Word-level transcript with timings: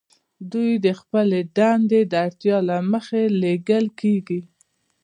دوی 0.51 0.71
د 0.85 0.87
خپلې 0.99 1.39
دندې 1.57 2.01
د 2.11 2.13
اړتیا 2.25 2.57
له 2.69 2.77
مخې 2.91 3.23
لیږل 3.41 3.85
کیږي 3.99 4.41